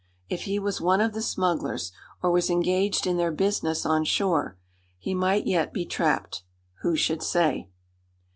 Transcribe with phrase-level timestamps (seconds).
[0.29, 1.91] If he was one of the smugglers,
[2.23, 4.57] or was engaged in their business on shore,
[4.97, 6.41] he might yet be trapped.
[6.81, 7.69] Who should say?